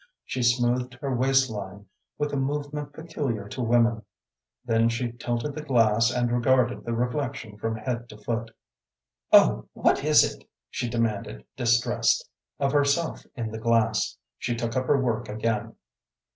[0.25, 1.85] She smoothed her waist line
[2.17, 4.01] with a movement peculiar to women.
[4.65, 8.49] Then she tilted the glass and regarded the reflection from head to foot.
[9.31, 12.27] "Oh, what is it?" she demanded, distressed,
[12.59, 14.17] of herself in the glass.
[14.39, 15.75] She took up her work again.